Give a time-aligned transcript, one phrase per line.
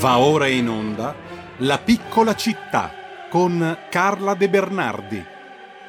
[0.00, 1.14] Va ora in onda
[1.58, 2.90] La piccola città
[3.28, 5.22] con Carla De Bernardi.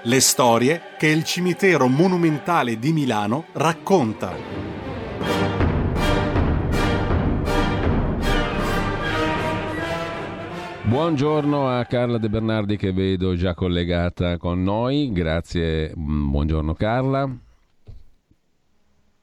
[0.01, 4.33] Le storie che il cimitero monumentale di Milano racconta.
[10.81, 15.13] Buongiorno a Carla De Bernardi che vedo già collegata con noi.
[15.13, 17.33] Grazie, buongiorno Carla.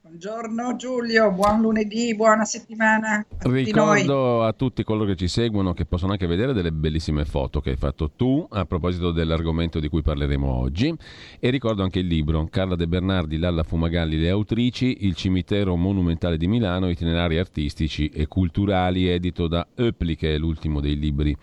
[0.09, 3.23] Buongiorno Giulio, buon lunedì, buona settimana.
[3.29, 7.61] A Ricordo a tutti coloro che ci seguono che possono anche vedere delle bellissime foto
[7.61, 10.91] che hai fatto tu a proposito dell'argomento di cui parleremo oggi
[11.39, 16.37] e ricordo anche il libro Carla De Bernardi, Lalla Fumagalli, le autrici, Il cimitero monumentale
[16.37, 21.37] di Milano, itinerari artistici e culturali, edito da Eupli che è l'ultimo dei libri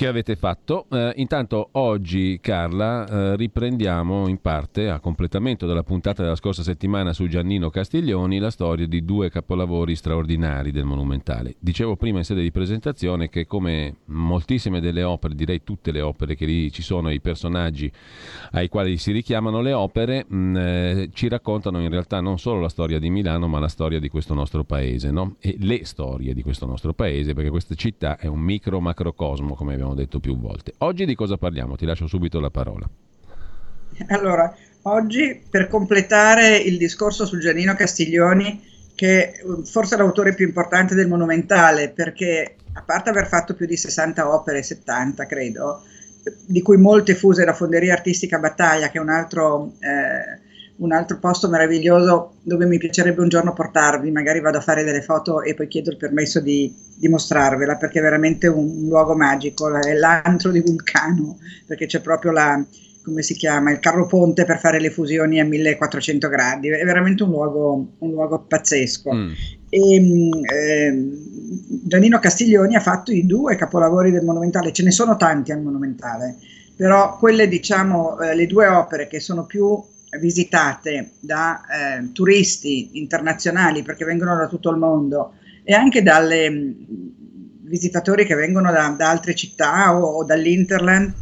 [0.00, 0.86] che avete fatto.
[0.90, 7.12] Eh, intanto oggi, Carla, eh, riprendiamo in parte, a completamento della puntata della scorsa settimana
[7.12, 11.56] su Giannino Castiglioni, la storia di due capolavori straordinari del Monumentale.
[11.58, 16.34] Dicevo prima in sede di presentazione che come moltissime delle opere, direi tutte le opere
[16.34, 17.92] che lì ci sono, i personaggi
[18.52, 22.70] ai quali si richiamano le opere, mh, eh, ci raccontano in realtà non solo la
[22.70, 25.36] storia di Milano, ma la storia di questo nostro paese, no?
[25.40, 29.88] E le storie di questo nostro paese, perché questa città è un micro-macrocosmo, come abbiamo
[29.90, 30.72] abbiamo detto più volte.
[30.78, 31.76] Oggi di cosa parliamo?
[31.76, 32.88] Ti lascio subito la parola.
[34.08, 38.62] Allora, oggi per completare il discorso su Giannino Castiglioni,
[38.94, 43.76] che forse è l'autore più importante del Monumentale, perché a parte aver fatto più di
[43.76, 45.82] 60 opere, 70 credo,
[46.46, 49.72] di cui molte fuse da Fonderia Artistica Battaglia, che è un altro...
[49.80, 50.39] Eh,
[50.80, 55.02] un altro posto meraviglioso dove mi piacerebbe un giorno portarvi, magari vado a fare delle
[55.02, 59.14] foto e poi chiedo il permesso di, di mostrarvela perché è veramente un, un, luogo
[59.14, 62.64] magico, è l'antro di Vulcano, perché c'è proprio la,
[63.02, 67.24] come si chiama, il carro ponte per fare le fusioni a 1400 gradi, è veramente
[67.24, 69.12] un luogo, un luogo pazzesco.
[69.12, 69.30] Mm.
[69.68, 71.08] E, eh,
[71.84, 76.36] Giannino Castiglioni ha fatto i due capolavori del Monumentale, ce ne sono tanti al Monumentale,
[76.74, 79.78] però quelle diciamo, eh, le due opere che sono più
[80.18, 86.72] visitate da eh, turisti internazionali perché vengono da tutto il mondo e anche dalle mm,
[87.60, 91.12] visitatori che vengono da, da altre città o, o dall'Interland,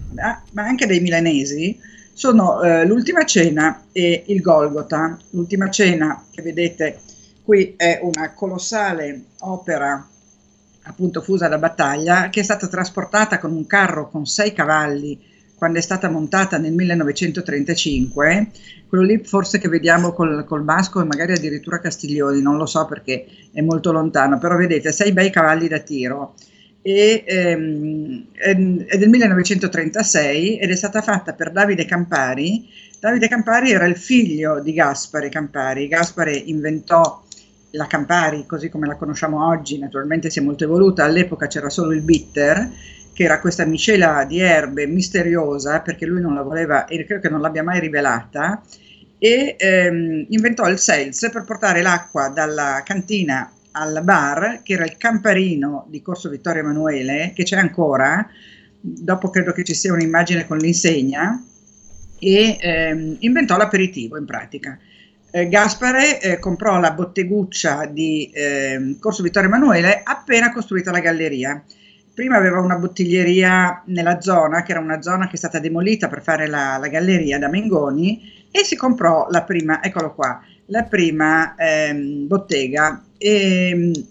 [0.53, 1.78] ma, anche dai milanesi,
[2.12, 5.19] sono eh, l'ultima cena e il Golgota.
[5.31, 7.00] L'ultima cena che vedete
[7.44, 10.05] qui è una colossale opera
[10.82, 15.20] appunto fusa da battaglia che è stata trasportata con un carro con sei cavalli
[15.58, 18.46] quando è stata montata nel 1935,
[18.88, 22.86] quello lì forse che vediamo col, col Basco e magari addirittura Castiglioni, non lo so
[22.86, 26.34] perché è molto lontano, però vedete sei bei cavalli da tiro
[26.80, 32.66] e, ehm, è del 1936 ed è stata fatta per Davide Campari.
[32.98, 37.22] Davide Campari era il figlio di Gaspare Campari, Gaspare inventò
[37.72, 41.92] la Campari così come la conosciamo oggi, naturalmente si è molto evoluta, all'epoca c'era solo
[41.92, 42.70] il bitter
[43.19, 47.29] che era questa miscela di erbe misteriosa, perché lui non la voleva e credo che
[47.29, 48.62] non l'abbia mai rivelata,
[49.19, 54.97] e ehm, inventò il Seltz per portare l'acqua dalla cantina al bar, che era il
[54.97, 58.25] camparino di Corso Vittorio Emanuele, che c'è ancora,
[58.81, 61.43] dopo credo che ci sia un'immagine con l'insegna,
[62.21, 64.79] e ehm, inventò l'aperitivo in pratica.
[65.33, 71.61] Eh, Gaspare eh, comprò la botteguccia di eh, Corso Vittorio Emanuele appena costruita la galleria
[72.19, 76.21] prima aveva una bottiglieria nella zona, che era una zona che è stata demolita per
[76.21, 81.55] fare la, la galleria da Mengoni, e si comprò la prima, eccolo qua, la prima
[81.55, 83.05] ehm, bottega.
[83.17, 84.06] E, ehm,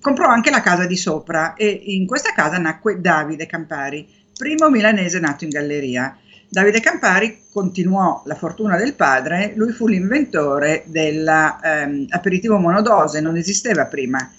[0.00, 4.04] comprò anche la casa di sopra e in questa casa nacque Davide Campari,
[4.36, 6.18] primo milanese nato in galleria.
[6.48, 13.86] Davide Campari continuò la fortuna del padre, lui fu l'inventore dell'aperitivo ehm, monodose, non esisteva
[13.86, 14.32] prima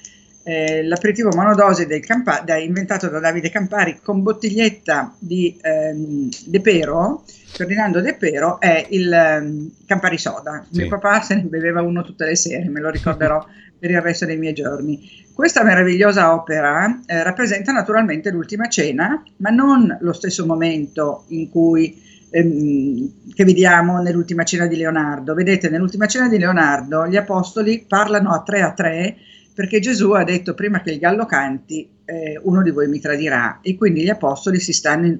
[0.49, 6.59] eh, l'aperitivo monodose del Campa- da, inventato da Davide Campari con bottiglietta di ehm, De
[6.59, 10.65] Pero, Ferdinando De Pero, è il ehm, Campari Soda.
[10.71, 10.79] Sì.
[10.79, 13.45] Mio papà se ne beveva uno tutte le sere, me lo ricorderò
[13.77, 15.27] per il resto dei miei giorni.
[15.31, 22.01] Questa meravigliosa opera eh, rappresenta naturalmente l'ultima cena, ma non lo stesso momento in cui
[22.31, 25.35] ehm, che vediamo nell'ultima cena di Leonardo.
[25.35, 29.15] Vedete, nell'ultima cena di Leonardo gli apostoli parlano a tre a tre
[29.59, 33.59] perché Gesù ha detto prima che il gallo canti, eh, uno di voi mi tradirà.
[33.61, 35.13] E quindi gli apostoli si stanno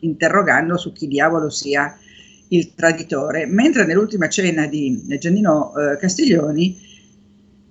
[0.00, 1.96] interrogando su chi diavolo sia
[2.48, 6.76] il traditore, mentre nell'ultima cena di Giannino eh, Castiglioni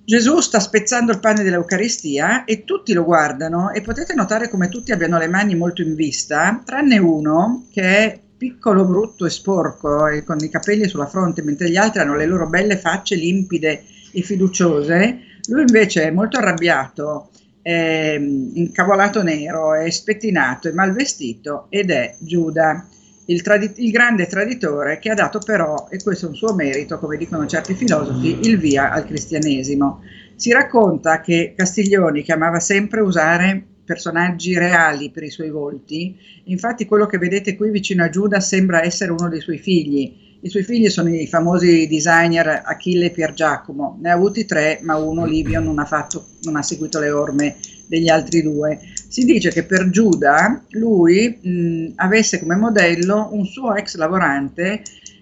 [0.05, 4.93] Gesù sta spezzando il pane dell'Eucaristia e tutti lo guardano e potete notare come tutti
[4.93, 10.23] abbiano le mani molto in vista, tranne uno che è piccolo, brutto e sporco e
[10.23, 13.83] con i capelli sulla fronte, mentre gli altri hanno le loro belle facce limpide
[14.13, 17.29] e fiduciose lui invece è molto arrabbiato
[17.63, 22.85] è incavolato nero, è spettinato, è mal vestito ed è Giuda,
[23.27, 26.99] il, tradi- il, grande traditore che ha dato però, e questo è un suo merito,
[26.99, 30.01] come dicono certi filosofi, il via al cristianesimo.
[30.35, 36.85] Si racconta che Castiglioni, che amava sempre usare personaggi reali per i suoi volti, infatti
[36.85, 40.63] quello che vedete qui vicino a Giuda sembra essere uno dei suoi figli, i suoi
[40.63, 45.25] figli sono i famosi designer Achille e Pier Giacomo, ne ha avuti tre, ma uno,
[45.25, 47.55] Livio, non ha, fatto, non ha seguito le orme
[47.87, 48.79] degli altri due.
[49.07, 54.81] Si dice che per Giuda lui mh, avesse come modello un suo ex lavorante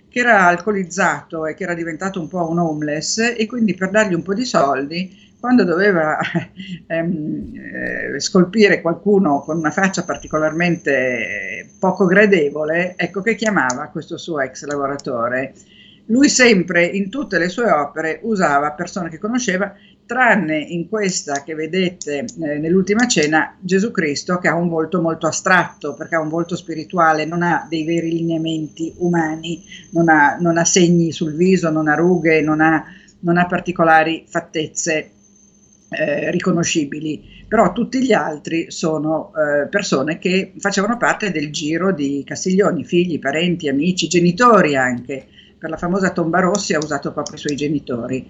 [0.09, 4.15] che era alcolizzato e che era diventato un po' un homeless e quindi per dargli
[4.15, 6.19] un po' di soldi quando doveva
[6.85, 14.39] ehm, eh, scolpire qualcuno con una faccia particolarmente poco gradevole, ecco che chiamava questo suo
[14.39, 15.53] ex lavoratore.
[16.05, 19.73] Lui sempre in tutte le sue opere usava persone che conosceva,
[20.05, 25.25] tranne in questa che vedete eh, nell'ultima cena, Gesù Cristo che ha un volto molto
[25.25, 30.59] astratto, perché ha un volto spirituale, non ha dei veri lineamenti umani, non ha, non
[30.59, 32.83] ha segni sul viso, non ha rughe, non ha,
[33.21, 35.13] non ha particolari fattezze
[35.93, 42.23] eh, riconoscibili, però tutti gli altri sono eh, persone che facevano parte del giro di
[42.25, 45.27] Castiglioni, figli, parenti, amici, genitori anche.
[45.57, 48.25] Per la famosa tomba Rossi ha usato proprio i suoi genitori.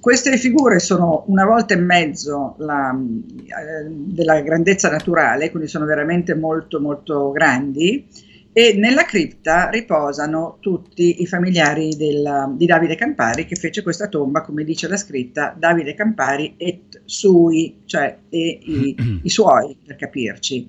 [0.00, 6.34] Queste figure sono una volta e mezzo la, eh, della grandezza naturale, quindi sono veramente
[6.34, 8.06] molto molto grandi
[8.52, 14.40] e nella cripta riposano tutti i familiari del, di Davide Campari che fece questa tomba,
[14.40, 20.68] come dice la scritta, Davide Campari et sui, cioè e i, i suoi, per capirci.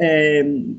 [0.00, 0.76] Eh,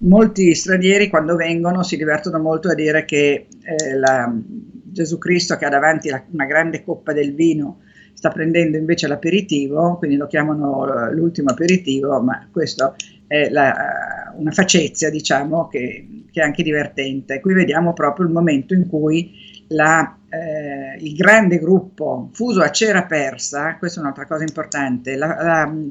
[0.00, 5.66] molti stranieri quando vengono si divertono molto a dire che eh, la, Gesù Cristo che
[5.66, 7.82] ha davanti la, una grande coppa del vino
[8.12, 12.96] sta prendendo invece l'aperitivo, quindi lo chiamano eh, l'ultimo aperitivo, ma questo
[13.26, 17.40] è la, una facezia, diciamo, che, che, è anche divertente.
[17.40, 19.32] Qui vediamo proprio il momento in cui
[19.68, 25.42] la, eh, il grande gruppo fuso a cera persa, questa è un'altra cosa importante, la,
[25.42, 25.90] la mm,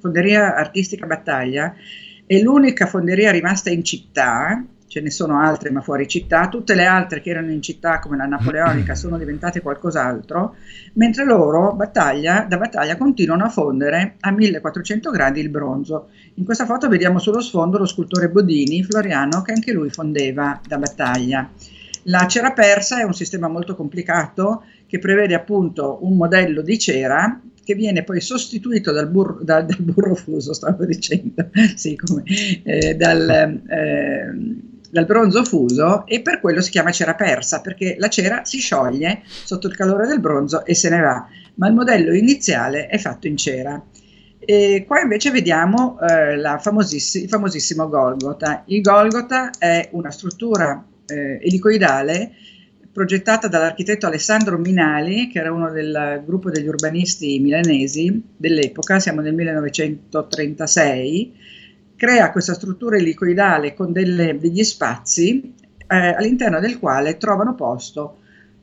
[0.00, 1.74] Fonderia Artistica Battaglia
[2.26, 6.84] è l'unica fonderia rimasta in città ce ne sono altre ma fuori città, tutte le
[6.84, 10.56] altre che erano in città come la napoleonica sono diventate qualcos'altro,
[10.94, 16.08] mentre loro battaglia, da battaglia continuano a fondere a 1400 gradi il bronzo.
[16.34, 20.78] In questa foto vediamo sullo sfondo lo scultore Bodini, Floriano, che anche lui fondeva da
[20.78, 21.48] battaglia.
[22.04, 27.40] La cera persa è un sistema molto complicato che prevede appunto un modello di cera
[27.68, 32.22] che viene poi sostituito dal burro, da, dal burro fuso, stavo dicendo, sì, come,
[32.62, 34.32] eh, dal, eh,
[34.90, 39.20] dal bronzo fuso e per quello si chiama cera persa perché la cera si scioglie
[39.24, 43.26] sotto il calore del bronzo e se ne va, ma il modello iniziale è fatto
[43.26, 43.84] in cera.
[44.38, 48.62] E qua invece vediamo eh, famosissi- il famosissimo Golgota.
[48.68, 52.32] Il Golgota è una struttura eh, elicoidale
[52.92, 59.34] progettata dall'architetto Alessandro Minali, che era uno del gruppo degli urbanisti milanesi dell'epoca, siamo nel
[59.34, 61.34] 1936
[61.98, 65.52] crea questa struttura elicoidale con delle, degli spazi
[65.88, 68.18] eh, all'interno del quale trovano posto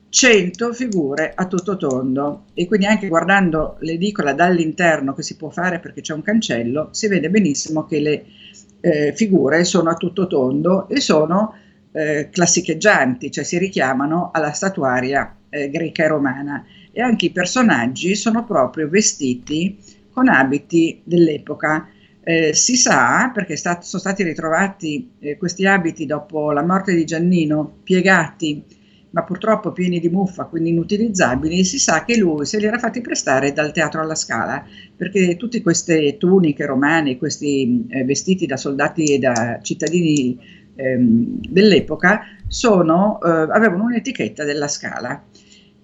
[0.08, 2.46] 100 figure a tutto tondo.
[2.54, 7.08] E quindi anche guardando l'edicola dall'interno che si può fare perché c'è un cancello si
[7.08, 8.24] vede benissimo che le
[8.80, 11.52] eh, figure sono a tutto tondo e sono
[11.96, 16.66] eh, classicheggianti, cioè si richiamano alla statuaria eh, greca e romana.
[16.92, 19.78] E anche i personaggi sono proprio vestiti
[20.10, 21.88] con abiti dell'epoca.
[22.22, 27.04] Eh, si sa, perché stat- sono stati ritrovati eh, questi abiti dopo la morte di
[27.04, 28.62] Giannino, piegati,
[29.10, 33.00] ma purtroppo pieni di muffa, quindi inutilizzabili, si sa che lui se li era fatti
[33.00, 34.62] prestare dal teatro alla Scala,
[34.94, 40.38] perché tutte queste tuniche romane, questi eh, vestiti da soldati e da cittadini
[40.76, 45.22] ehm, dell'epoca, sono, eh, avevano un'etichetta della Scala.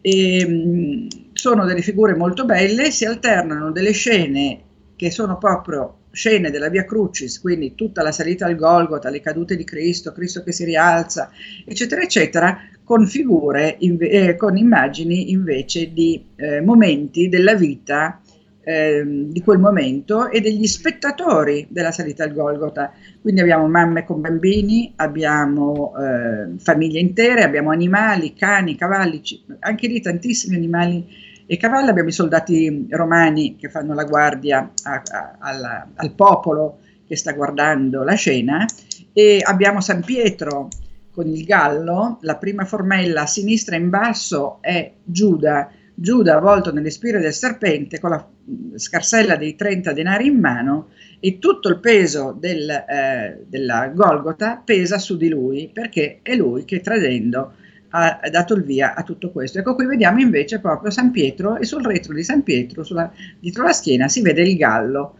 [0.00, 4.60] E, mh, mm, sono delle figure molto belle, si alternano delle scene
[4.94, 9.56] che sono proprio scene della Via Crucis, quindi tutta la salita al Golgota, le cadute
[9.56, 11.30] di Cristo, Cristo che si rialza,
[11.64, 18.20] eccetera, eccetera, con figure, inve- eh, con immagini invece di eh, momenti della vita
[18.64, 22.92] eh, di quel momento e degli spettatori della salita al Golgota.
[23.20, 29.20] Quindi abbiamo mamme con bambini, abbiamo eh, famiglie intere, abbiamo animali, cani, cavalli,
[29.60, 35.02] anche lì tantissimi animali e cavallo abbiamo i soldati romani che fanno la guardia a,
[35.04, 38.64] a, al, al popolo che sta guardando la scena
[39.12, 40.68] e abbiamo San Pietro
[41.10, 46.90] con il gallo, la prima formella a sinistra in basso è Giuda Giuda avvolto nelle
[46.90, 48.28] spire del serpente con la
[48.74, 50.88] scarsella dei 30 denari in mano
[51.20, 56.64] e tutto il peso del, eh, della Golgota pesa su di lui perché è lui
[56.64, 57.54] che tradendo
[57.94, 59.58] ha dato il via a tutto questo.
[59.58, 63.64] Ecco qui vediamo invece proprio San Pietro e sul retro di San Pietro, sulla, dietro
[63.64, 65.16] la schiena, si vede il gallo.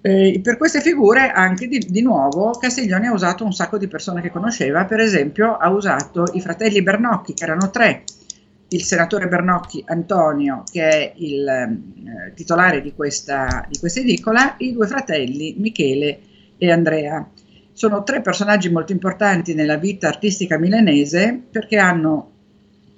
[0.00, 4.20] Eh, per queste figure anche di, di, nuovo Castiglioni ha usato un sacco di persone
[4.20, 8.04] che conosceva, per esempio ha usato i fratelli Bernocchi, che erano tre,
[8.68, 14.72] il senatore Bernocchi Antonio, che è il eh, titolare di questa, di questa edicola, i
[14.72, 16.20] due fratelli Michele
[16.56, 17.28] e Andrea.
[17.72, 22.30] Sono tre personaggi molto importanti nella vita artistica milanese perché hanno,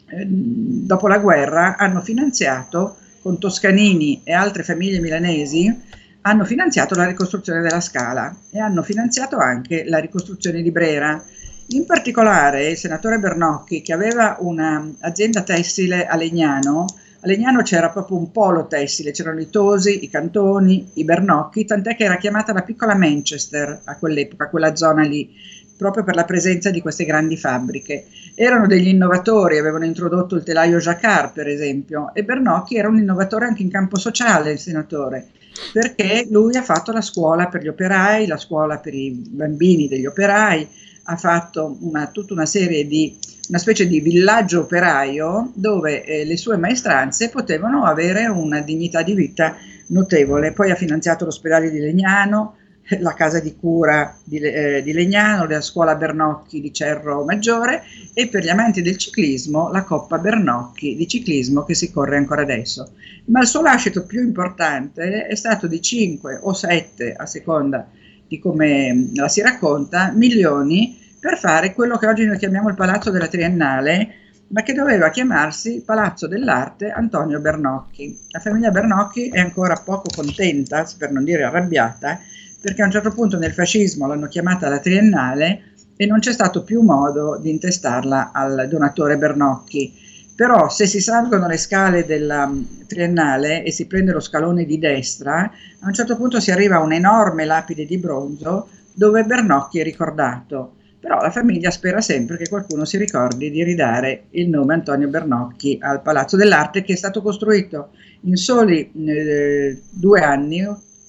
[0.09, 5.85] eh, dopo la guerra, hanno finanziato con Toscanini e altre famiglie milanesi
[6.27, 11.25] hanno finanziato la ricostruzione della Scala e hanno finanziato anche la ricostruzione di Brera
[11.69, 16.85] in particolare il senatore Bernocchi, che aveva un'azienda tessile a Legnano,
[17.21, 21.97] a Legnano c'era proprio un polo tessile, c'erano i Tosi, i Cantoni, i Bernocchi, tant'è
[21.97, 25.29] che era chiamata la piccola Manchester a quell'epoca, quella zona lì,
[25.77, 28.07] proprio per la presenza di queste grandi fabbriche.
[28.37, 33.47] Erano degli innovatori, avevano introdotto il telaio Jacquard, per esempio, e Bernocchi era un innovatore
[33.47, 35.31] anche in campo sociale, il senatore,
[35.73, 40.07] perché lui ha fatto la scuola per gli operai, la scuola per i bambini degli
[40.07, 40.69] operai,
[41.07, 43.17] ha fatto una, tutta una serie di
[43.49, 49.15] una specie di villaggio operaio dove eh, le sue maestranze potevano avere una dignità di
[49.15, 49.57] vita
[49.89, 50.53] notevole.
[50.53, 52.57] Poi ha finanziato l'ospedale di Legnano,
[53.01, 57.83] la casa di cura di, eh, di, Legnano, la scuola Bernocchi di Cerro Maggiore
[58.13, 62.43] e per gli amanti del ciclismo la Coppa Bernocchi di ciclismo che si corre ancora
[62.43, 62.93] adesso.
[63.27, 67.89] Ma il suo lascito più importante è stato di 5 o 7 a seconda
[68.29, 73.11] di come la si racconta, milioni per fare quello che oggi noi chiamiamo il Palazzo
[73.11, 74.09] della Triennale,
[74.49, 78.17] ma che doveva chiamarsi Palazzo dell'Arte Antonio Bernocchi.
[78.31, 82.21] La famiglia Bernocchi è ancora poco contenta, per non dire arrabbiata,
[82.61, 86.63] perché a un certo punto nel fascismo l'hanno chiamata la Triennale e non c'è stato
[86.63, 90.05] più modo di intestarla al donatore Bernocchi
[90.37, 94.79] però se si salgono le scale della mm, triennale e si prende lo scalone di
[94.79, 95.51] destra,
[95.81, 100.75] a un certo punto si arriva a un'enorme lapide di bronzo dove Bernocchi è ricordato.
[101.01, 105.79] Però la famiglia spera sempre che qualcuno si ricordi di ridare il nome Antonio Bernocchi
[105.81, 107.91] al Palazzo dell'Arte che è stato costruito
[108.23, 110.67] in soli eh, due anni,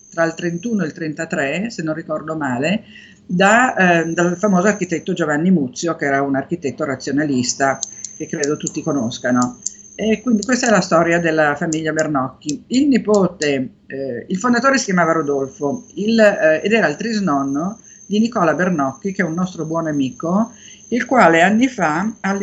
[0.10, 2.84] tra il 31 e il 33, se non ricordo male,
[3.28, 7.80] da, eh, dal famoso architetto Giovanni Muzio, che era un architetto razionalista
[8.16, 9.60] che credo tutti conoscano.
[9.94, 12.64] E quindi questa è la storia della famiglia Bernocchi.
[12.68, 18.20] Il nipote, eh, il fondatore si chiamava Rodolfo il, eh, ed era il trisnonno di
[18.20, 20.52] Nicola Bernocchi, che è un nostro buon amico,
[20.90, 22.38] il quale anni fa ha,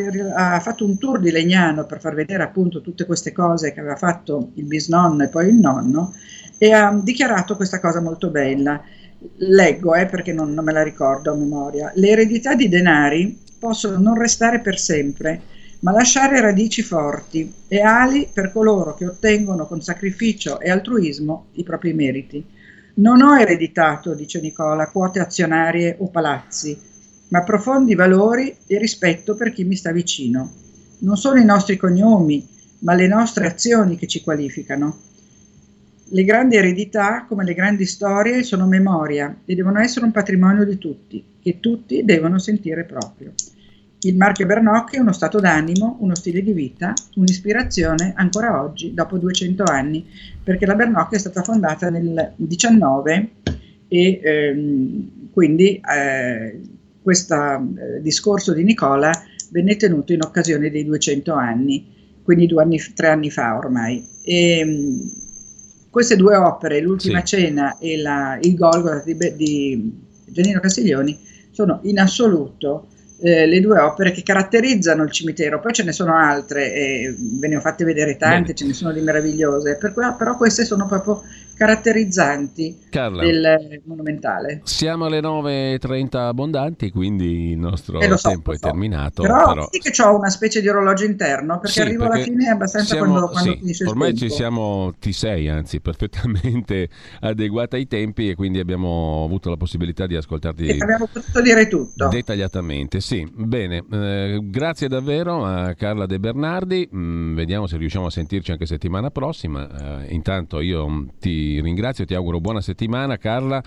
[0.54, 3.96] ha, fatto un tour di Legnano per far vedere appunto tutte queste cose che aveva
[3.96, 6.12] fatto il bisnonno e poi il nonno
[6.58, 8.82] e ha dichiarato questa cosa molto bella.
[9.36, 11.92] Leggo, eh, perché non, non me la ricordo a memoria.
[11.94, 15.40] Le eredità di denari possono non restare per sempre,
[15.80, 21.62] ma lasciare radici forti e ali per coloro che ottengono con sacrificio e altruismo i
[21.62, 22.44] propri meriti.
[22.94, 26.78] Non ho ereditato, dice Nicola, quote azionarie o palazzi,
[27.28, 30.52] ma profondi valori e rispetto per chi mi sta vicino.
[30.98, 32.46] Non sono i nostri cognomi,
[32.80, 34.98] ma le nostre azioni che ci qualificano.
[36.06, 40.76] Le grandi eredità, come le grandi storie, sono memoria e devono essere un patrimonio di
[40.76, 43.32] tutti, che tutti devono sentire proprio.
[44.02, 49.16] Il marchio Bernocchi è uno stato d'animo, uno stile di vita, un'ispirazione ancora oggi, dopo
[49.16, 50.06] 200 anni,
[50.42, 53.30] perché la Bernocchi è stata fondata nel 19
[53.88, 56.60] e ehm, quindi eh,
[57.00, 59.10] questo eh, discorso di Nicola
[59.50, 61.86] venne tenuto in occasione dei 200 anni,
[62.22, 64.06] quindi anni, tre anni fa ormai.
[64.22, 65.12] E, ehm,
[65.94, 67.36] queste due opere, L'ultima sì.
[67.36, 69.92] cena e la, Il Golgotha di, di
[70.26, 71.16] Giannino Castiglioni,
[71.52, 72.88] sono in assoluto
[73.20, 77.46] eh, le due opere che caratterizzano il cimitero, poi ce ne sono altre, eh, ve
[77.46, 78.54] ne ho fatte vedere tante, Bene.
[78.54, 81.22] ce ne sono di meravigliose, per que- però queste sono proprio
[81.54, 84.60] caratterizzanti Carla, del monumentale.
[84.64, 88.66] Siamo alle 9.30 abbondanti, quindi il nostro eh, so, tempo è so.
[88.66, 89.22] terminato.
[89.22, 89.68] Però, però...
[89.70, 92.94] sì che ho una specie di orologio interno, perché sì, arrivo perché alla fine abbastanza
[92.94, 96.88] siamo, quando, quando sì, finisce il Ormai ci siamo, ti sei anzi, perfettamente
[97.20, 100.66] adeguata ai tempi e quindi abbiamo avuto la possibilità di ascoltarti.
[100.66, 102.08] E abbiamo potuto dire tutto.
[102.08, 103.28] Dettagliatamente, sì.
[103.32, 108.66] Bene, eh, grazie davvero a Carla De Bernardi, mm, vediamo se riusciamo a sentirci anche
[108.66, 110.02] settimana prossima.
[110.04, 113.62] Eh, intanto io ti ringrazio, ti auguro buona settimana Carla.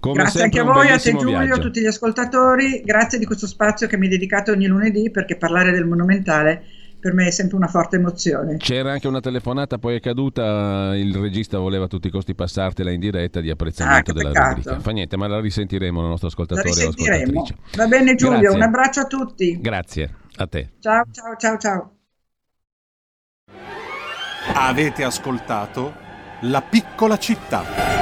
[0.00, 1.54] Come grazie sempre, anche a voi, a te Giulio, viaggio.
[1.54, 5.72] a tutti gli ascoltatori, grazie di questo spazio che mi dedicate ogni lunedì perché parlare
[5.72, 6.62] del monumentale
[7.04, 8.56] per me è sempre una forte emozione.
[8.56, 12.90] C'era anche una telefonata, poi è caduta, il regista voleva a tutti i costi passartela
[12.90, 14.48] in diretta di apprezzamento ah, della peccato.
[14.48, 14.80] rubrica.
[14.80, 17.56] Fa niente, ma la risentiremo il nostro ascoltatore o ascoltatrice.
[17.76, 18.56] Va bene Giulio, Grazie.
[18.56, 19.60] un abbraccio a tutti.
[19.60, 20.70] Grazie, a te.
[20.80, 21.96] Ciao, ciao, ciao, ciao.
[24.54, 26.03] Avete ascoltato
[26.40, 27.93] La piccola città